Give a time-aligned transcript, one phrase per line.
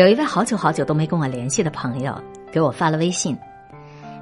[0.00, 2.18] 有一位好久好久都没跟我联系的朋友
[2.50, 3.36] 给我发了微信，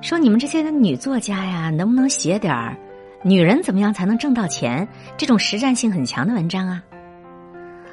[0.01, 2.77] 说：“你们这些女作家呀，能不能写点儿
[3.23, 4.87] 女人怎么样才能挣到钱
[5.17, 6.83] 这种实战性很强的文章啊？”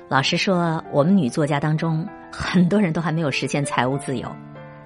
[0.09, 4.27] 老实说，我们女作家当中很多人都还没有实现财务自由，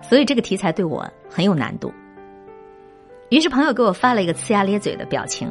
[0.02, 1.94] 所以这个题材对我很有难度。
[3.30, 5.50] 于是朋友给我发了一个呲牙咧嘴的表情，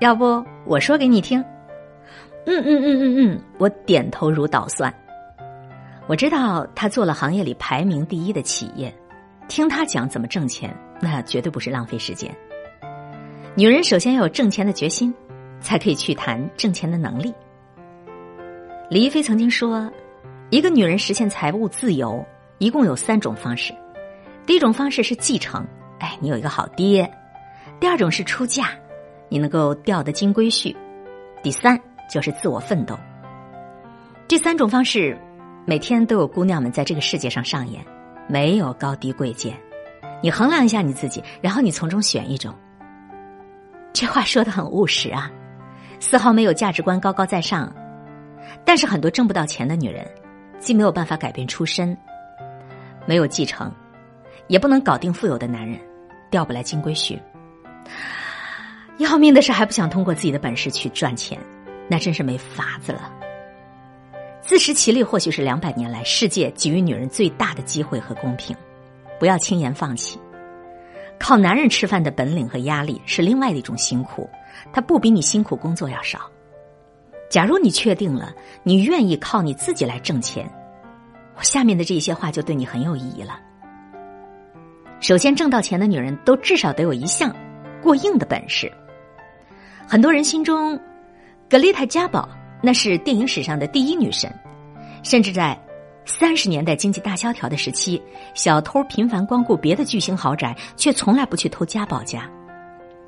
[0.00, 1.40] 要不我说给你听？
[2.46, 4.94] 嗯嗯嗯嗯嗯，我点头如捣蒜。
[6.06, 8.94] 我知道他做了行业里排名第一的企业，
[9.48, 12.30] 听他讲怎么挣钱，那绝对不是浪费时间。
[13.54, 15.14] 女人首先要有挣钱的决心，
[15.60, 17.32] 才可以去谈挣钱的能力。
[18.90, 19.90] 李一飞曾经说，
[20.50, 22.22] 一个女人实现财务自由
[22.58, 23.72] 一共有三种方式：
[24.44, 25.66] 第一种方式是继承，
[26.00, 27.08] 哎，你有一个好爹；
[27.80, 28.68] 第二种是出嫁，
[29.30, 30.76] 你能够钓得金龟婿；
[31.42, 32.94] 第三就是自我奋斗。
[34.28, 35.18] 这三种方式。
[35.66, 37.82] 每天都有姑娘们在这个世界上上演，
[38.28, 39.58] 没有高低贵贱，
[40.22, 42.54] 你衡量一下你自己，然后你从中选一种。
[43.90, 45.30] 这话说的很务实啊，
[46.00, 47.74] 丝毫没有价值观高高在上。
[48.62, 50.06] 但是很多挣不到钱的女人，
[50.58, 51.96] 既没有办法改变出身，
[53.06, 53.72] 没有继承，
[54.48, 55.80] 也不能搞定富有的男人，
[56.30, 57.18] 调不来金龟婿。
[58.98, 61.38] 要命的是还不想通过自己的本事去赚钱，
[61.88, 63.10] 那真是没法子了。
[64.46, 68.54] 自食其力或许是两百年来世界给予女人最大的机会和公平，
[69.18, 70.18] 不要轻言放弃。
[71.18, 74.28] 靠男人吃饭的本领和压力是另外的一种辛苦，
[74.70, 76.30] 它不比你辛苦工作要少。
[77.30, 80.46] 假如你确定了你愿意靠你自己来挣钱，
[81.36, 83.40] 我下面的这些话就对你很有意义了。
[85.00, 87.34] 首先，挣到钱的女人都至少得有一项
[87.82, 88.70] 过硬的本事。
[89.88, 90.78] 很多人心中，
[91.48, 92.28] 格丽塔·嘉宝。
[92.64, 94.34] 那是电影史上的第一女神，
[95.02, 95.54] 甚至在
[96.06, 98.02] 三十年代经济大萧条的时期，
[98.34, 102.26] 小偷频繁光顾别的巨型豪宅，却从来不去偷家宝家。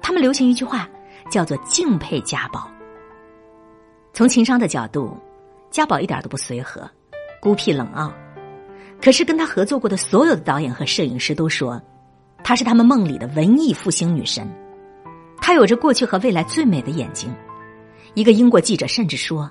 [0.03, 0.87] 他们流行一句话，
[1.31, 2.71] 叫做“敬佩家宝”。
[4.13, 5.17] 从情商的角度，
[5.71, 6.87] 家宝一点都不随和、
[7.41, 8.13] 孤僻冷傲，
[9.01, 11.81] 可是跟他合作过的所有的导演和摄影师都说，
[12.45, 14.47] 她是他们梦里的文艺复兴女神。
[15.41, 17.35] 她有着过去和未来最美的眼睛。
[18.17, 19.51] 一个英国记者甚至说：“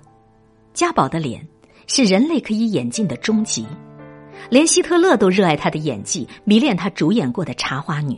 [0.74, 1.48] 家宝的脸
[1.86, 3.64] 是人类可以演进的终极，
[4.50, 8.16] 连希特勒都热爱她的演技，迷恋她主演过的《茶花女》。”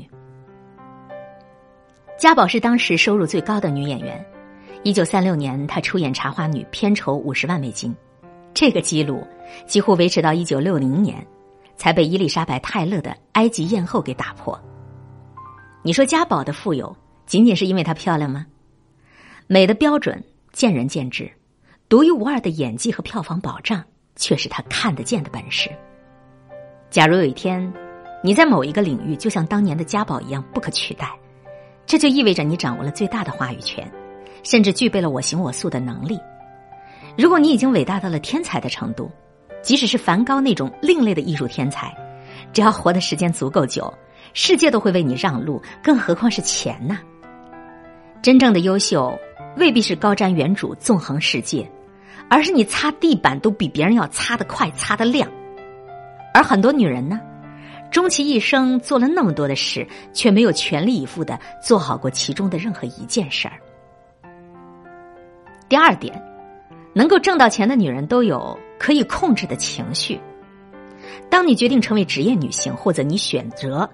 [2.17, 4.25] 家宝是当时收入最高的女演员。
[4.83, 7.93] 一九三六年，她出演《茶花女》，片酬五十万美金，
[8.53, 9.27] 这个记录
[9.67, 11.27] 几乎维持到一九六零年，
[11.75, 14.57] 才被伊丽莎白·泰勒的《埃及艳后》给打破。
[15.83, 18.45] 你说家宝的富有仅仅是因为她漂亮吗？
[19.47, 20.23] 美的标准。
[20.57, 21.31] 见仁见智，
[21.87, 23.83] 独一无二的演技和票房保障
[24.15, 25.69] 却是他看得见的本事。
[26.89, 27.71] 假如有一天，
[28.23, 31.15] 你在某一个领域就像当年的家宝一样不可取代，
[31.85, 33.87] 这就意味着你掌握了最大的话语权，
[34.41, 36.19] 甚至具备了我行我素的能力。
[37.15, 39.11] 如果你已经伟大到了天才的程度，
[39.61, 41.95] 即使是梵高那种另类的艺术天才，
[42.51, 43.93] 只要活的时间足够久，
[44.33, 46.97] 世界都会为你让路，更何况是钱呢？
[48.23, 49.15] 真正的优秀。
[49.57, 51.69] 未必是高瞻远瞩、纵横世界，
[52.29, 55.27] 而是你擦地板都比别人要擦得快、擦得亮。
[56.33, 57.19] 而很多女人呢，
[57.89, 63.53] 终其一生做了那么多的事，却没有全力以赴的做好过其中的任何一件事儿。
[65.67, 66.21] 第二点，
[66.93, 70.19] 能够挣到钱的女人都有可以控制的情绪。
[71.29, 73.89] 当你决定成为职业女性，或者你选择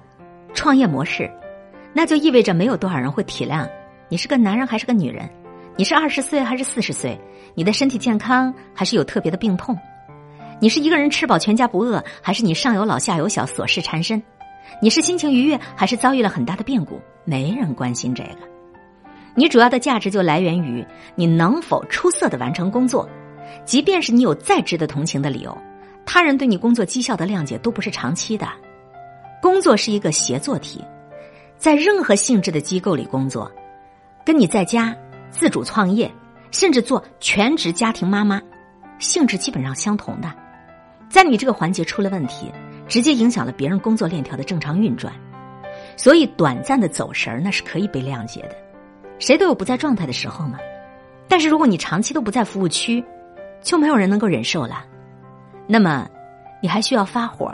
[0.53, 1.31] 创业模式，
[1.93, 3.67] 那就意味着没有多少人会体谅
[4.09, 5.29] 你是个男人还是个女人。
[5.75, 7.19] 你是二十岁还是四十岁？
[7.55, 9.75] 你的身体健康还是有特别的病痛？
[10.59, 14.21] 你是一个人吃饱全家不饿，还是你上有老下有小琐事缠身？
[14.79, 17.01] 你是心情愉悦还是遭遇了很大的变故？
[17.25, 18.37] 没人关心这个。
[19.33, 20.85] 你主要的价值就来源于
[21.15, 23.09] 你能否出色的完成工作，
[23.65, 25.57] 即便是你有再值得同情的理由，
[26.05, 28.47] 他人对你工作绩效的谅解都不是长期的。
[29.41, 30.85] 工作是一个协作体，
[31.57, 33.51] 在任何性质的机构里工作，
[34.23, 34.95] 跟你在家。
[35.33, 36.09] 自主创业，
[36.51, 38.39] 甚至做全职家庭妈妈，
[38.99, 40.31] 性质基本上相同的。
[41.09, 42.51] 在你这个环节出了问题，
[42.87, 45.11] 直接影响了别人工作链条的正常运转。
[45.97, 48.55] 所以，短暂的走神儿那是可以被谅解的。
[49.19, 50.57] 谁都有不在状态的时候嘛。
[51.27, 53.03] 但是，如果你长期都不在服务区，
[53.61, 54.85] 就没有人能够忍受了。
[55.67, 56.07] 那么，
[56.61, 57.53] 你还需要发火，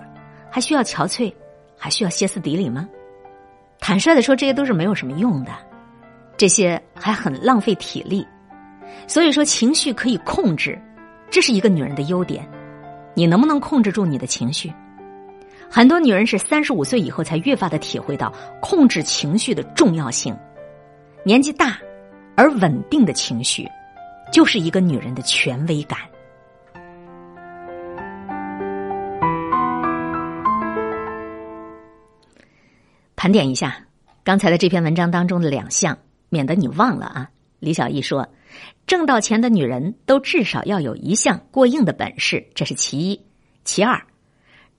[0.50, 1.34] 还需要憔悴，
[1.78, 2.88] 还需要歇斯底里吗？
[3.80, 5.52] 坦率的说，这些都是没有什么用的。
[6.40, 8.26] 这些还很浪费体力，
[9.08, 10.80] 所以说情绪可以控制，
[11.30, 12.50] 这是一个女人的优点。
[13.14, 14.74] 你能不能控制住你的情绪？
[15.70, 20.34] 很多女人是三十五岁以后才越发的体会到控制情绪的重要性。
[21.26, 21.78] 年纪大
[22.38, 23.68] 而稳定的情绪，
[24.32, 26.00] 就是一个女人的权威感。
[33.18, 33.76] 盘点一下
[34.24, 35.98] 刚才的这篇文章当中的两项，
[36.30, 37.30] 免得你忘了啊。
[37.60, 38.26] 李小艺说
[38.88, 43.22] ：“挣到钱的女人都至少要有一项过硬的本事，这是其一。
[43.66, 44.02] 其二，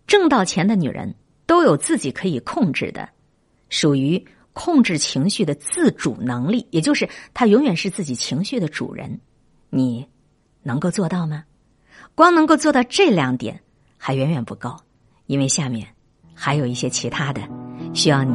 [0.06, 1.14] 挣到钱的女人
[1.44, 3.06] 都有自己可以控制的，
[3.68, 4.24] 属于
[4.54, 9.20] 控制情绪的自主能力，也就是她永远是自己情绪的主人。
[9.68, 10.08] 你
[10.62, 11.44] 能够做到吗？
[12.14, 13.60] 光能够做到这两点
[13.98, 14.74] 还远远不够，
[15.26, 15.86] 因为下面
[16.34, 17.42] 还有一些其他的，
[17.92, 18.34] 需要你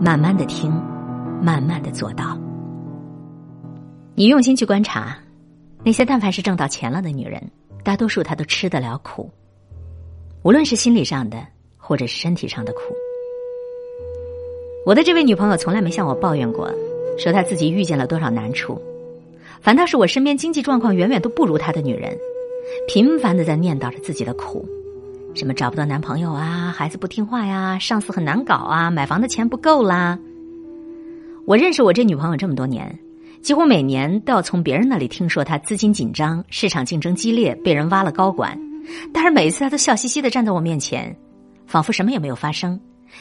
[0.00, 0.70] 慢慢的听，
[1.42, 2.38] 慢慢的做到。”
[4.18, 5.14] 你用心去观察，
[5.84, 7.50] 那些但凡是挣到钱了的女人，
[7.84, 9.30] 大多数她都吃得了苦，
[10.42, 11.46] 无论是心理上的
[11.76, 12.80] 或者是身体上的苦。
[14.86, 16.72] 我的这位女朋友从来没向我抱怨过，
[17.18, 18.80] 说她自己遇见了多少难处，
[19.60, 22.16] 反倒是我身边经济状况远远都不如她的女人，
[22.88, 24.66] 频繁的在念叨着自己的苦，
[25.34, 30.18] 什么找不到男朋友啊，孩子不听话呀，上司很难搞啊，买房的钱不够啦。
[31.44, 32.98] 我认识我这女朋友这么多年。
[33.46, 38.58] 几乎每年都要从别人那里听说他资金紧张、市场竞争激烈、被人挖了高管，
[39.14, 41.16] 但是每一次他都笑嘻嘻的站在我面前，
[41.64, 42.80] 仿佛什么也没有发生。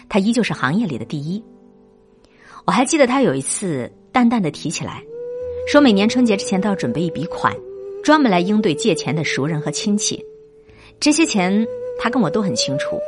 [0.09, 1.43] 他依旧是行业里的第一。
[2.65, 4.99] 我还记得他有一次淡淡的提起来，
[5.67, 7.55] 说每年春节之前都要准备一笔款，
[8.03, 10.19] 专门来应对借钱的熟人和亲戚。
[10.99, 11.63] 这些钱
[11.99, 12.99] 他跟我都很清楚，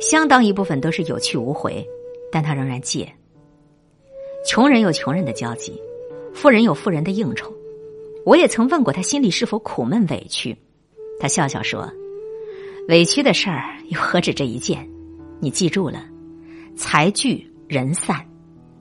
[0.00, 1.86] 相当一部分都是有去无回，
[2.32, 3.08] 但他仍然借。
[4.44, 5.80] 穷人有穷人的交集。
[6.32, 7.52] 富人有富人的应酬，
[8.24, 10.56] 我也曾问过他心里是否苦闷委屈，
[11.20, 11.90] 他笑笑说
[12.88, 14.88] ：“委屈的事儿又何止这一件？
[15.38, 16.02] 你记住了，
[16.76, 18.24] 财聚人散，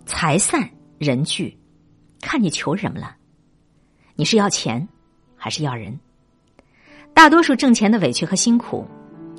[0.06, 1.58] 财散人聚，
[2.22, 3.16] 看你求什么了。
[4.16, 4.88] 你是要钱，
[5.36, 5.98] 还是要人？
[7.14, 8.86] 大多数挣钱的委屈和辛苦，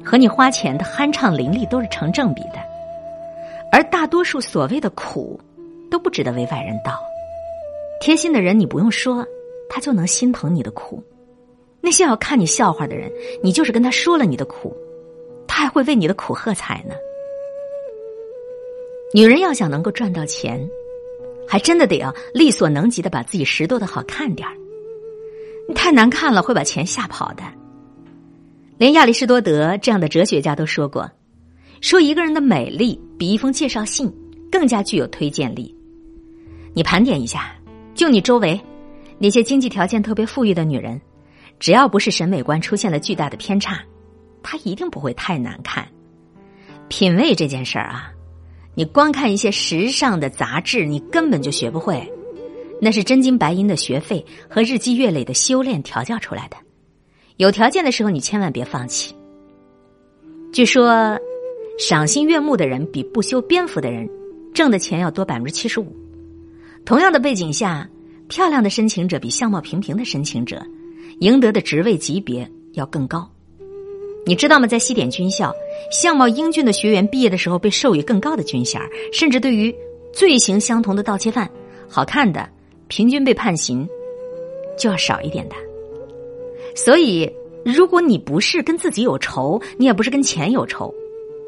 [0.04, 2.58] 和你花钱的酣畅淋漓都是成正比的，
[3.72, 5.40] 而大多数所谓的苦，
[5.90, 7.00] 都不值得为外人道。”
[8.00, 9.26] 贴心的人，你不用说，
[9.68, 10.98] 他就能心疼你的苦；
[11.82, 13.12] 那些要看你笑话的人，
[13.42, 14.74] 你就是跟他说了你的苦，
[15.46, 16.94] 他还会为你的苦喝彩呢。
[19.12, 20.66] 女人要想能够赚到钱，
[21.46, 24.56] 还真的得要力所能及的把自己拾掇的好看点儿。
[25.68, 27.42] 你太难看了，会把钱吓跑的。
[28.78, 31.06] 连亚里士多德这样的哲学家都说过，
[31.82, 34.10] 说一个人的美丽比一封介绍信
[34.50, 35.76] 更加具有推荐力。
[36.72, 37.54] 你盘点一下。
[38.00, 38.58] 就你周围
[39.18, 40.98] 那些经济条件特别富裕的女人，
[41.58, 43.78] 只要不是审美观出现了巨大的偏差，
[44.42, 45.86] 她一定不会太难看。
[46.88, 48.10] 品味这件事儿啊，
[48.74, 52.10] 你光看一些时尚的杂志，你根本就学不会。
[52.80, 56.56] 那是真金白银的学费和日积月累的修炼调教出来的。
[57.36, 59.14] 有条件的时候，你千万别放弃。
[60.54, 61.18] 据说，
[61.78, 64.08] 赏心悦目的人比不修边幅的人
[64.54, 65.94] 挣的钱要多百分之七十五。
[66.84, 67.88] 同样的背景下，
[68.28, 70.62] 漂亮的申请者比相貌平平的申请者，
[71.20, 73.30] 赢得的职位级别要更高。
[74.26, 74.66] 你知道吗？
[74.66, 75.54] 在西点军校，
[75.90, 78.80] 相貌英俊的学员毕业的时候被授予更高的军衔，
[79.12, 79.74] 甚至对于
[80.12, 81.50] 罪行相同的盗窃犯，
[81.88, 82.48] 好看的
[82.88, 83.88] 平均被判刑
[84.76, 85.54] 就要少一点的。
[86.74, 87.30] 所以，
[87.64, 90.92] 如果你不是跟自己有仇，你也不是跟钱有仇，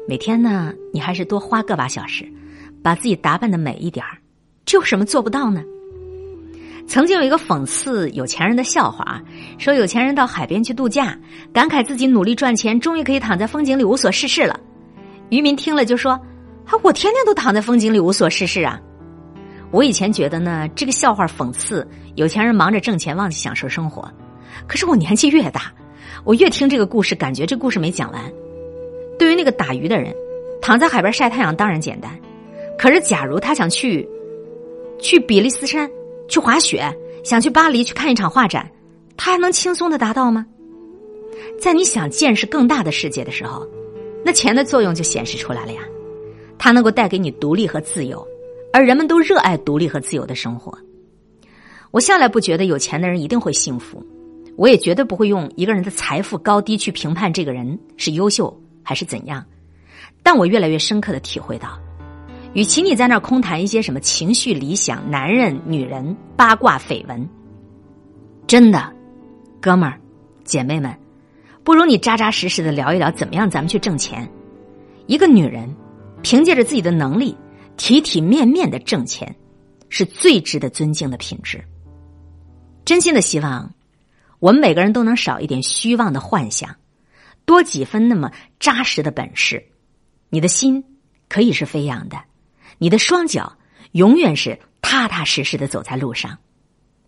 [0.07, 2.25] 每天呢，你还是多花个把小时，
[2.81, 4.17] 把自己打扮的美一点儿。
[4.73, 5.63] 有什么做不到呢？
[6.85, 9.21] 曾经有一个讽刺有钱人的笑话啊，
[9.57, 11.17] 说有钱人到海边去度假，
[11.53, 14.59] 感慨自己努力赚钱，终于可以躺在风景里无所事事了。
[15.29, 16.11] 渔民听了就说
[16.67, 18.77] ：“啊，我天天都躺在风景里无所事事啊！”
[19.71, 24.11] 我以前觉得呢，这个笑话讽刺有钱人忙着挣钱，忘记享受生活。
[24.67, 25.71] 可是我年纪越大，
[26.25, 28.21] 我越听这个故事，感觉这故事没讲完。
[29.17, 30.13] 对于那个打鱼的人，
[30.61, 32.11] 躺在海边晒太阳当然简单，
[32.77, 34.05] 可是假如他想去。
[35.03, 35.87] 去比利斯山
[36.29, 36.81] 去滑雪，
[37.25, 38.67] 想去巴黎去看一场画展，
[39.17, 40.45] 他还能轻松的达到吗？
[41.59, 43.67] 在你想见识更大的世界的时候，
[44.23, 45.81] 那钱的作用就显示出来了呀。
[46.57, 48.25] 它能够带给你独立和自由，
[48.71, 50.75] 而人们都热爱独立和自由的生活。
[51.91, 54.01] 我向来不觉得有钱的人一定会幸福，
[54.55, 59.43] 我也绝对不会用一个人的财富高低去评判这个人是优秀还是怎样。
[60.23, 61.77] 但我越来越深刻的体会到。
[62.53, 67.27] 与其你在那儿空谈一些什么情绪理想、男人、女人、八卦、绯闻，
[68.45, 68.93] 真的，
[69.59, 69.99] 哥们儿、
[70.43, 70.95] 姐妹们，
[71.63, 74.29] 不如你扎扎实实的聊一聊，怎么样咱们去挣钱。
[75.07, 75.75] 一个女人
[76.21, 77.35] 凭借着自己的能力，
[77.75, 79.35] 体体面面的挣钱，
[79.89, 81.63] 是最值得尊敬的品质。
[82.85, 83.73] 真心的希望，
[84.39, 86.75] 我们每个人都能少一点虚妄的幻想，
[87.45, 89.65] 多几分那么扎实的本事。
[90.29, 90.83] 你的心
[91.27, 92.17] 可以是飞扬的，
[92.83, 93.55] 你的双脚
[93.93, 96.39] 永远是踏踏实实的走在路上。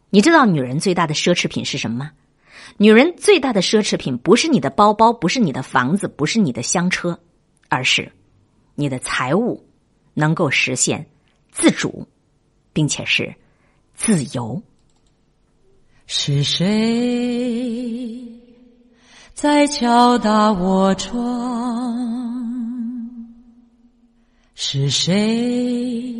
[0.09, 2.13] 你知道女人最大的奢侈品是什么吗？
[2.77, 7.19] 女人最大的奢侈品不是你的包包，不是你的房子，不是你的香车，
[7.67, 8.09] 而是
[8.75, 9.67] 你的财物
[10.13, 11.05] 能够实现
[11.51, 12.07] 自主，
[12.71, 13.35] 并且是
[13.93, 14.63] 自由。
[16.07, 18.25] 是谁
[19.33, 22.24] 在敲打我窗？
[24.57, 26.15] 是谁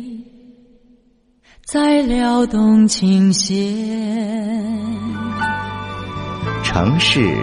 [1.64, 3.56] 在撩动琴弦？
[6.62, 7.34] 城市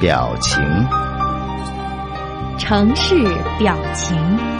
[0.00, 0.64] 表情，
[2.58, 3.22] 城市
[3.58, 4.53] 表情。